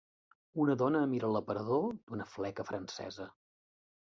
Una 0.63 0.75
dona 0.83 1.01
mira 1.11 1.29
l'aparador 1.35 1.85
d'una 2.09 2.27
fleca 2.33 2.67
francesa. 2.71 3.29